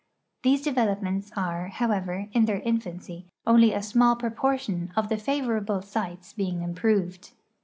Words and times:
These 0.41 0.65
develo])ments 0.65 1.29
are, 1.37 1.67
however, 1.67 2.27
in 2.31 2.45
their 2.45 2.61
infancy, 2.61 3.27
only 3.45 3.71
a 3.71 3.83
small 3.83 4.15
])roportlon 4.15 4.89
of 4.95 5.09
the 5.09 5.17
favorable 5.17 5.83
sites 5.83 6.33
being 6.33 6.63
im 6.63 6.73
jiroved. 6.73 7.33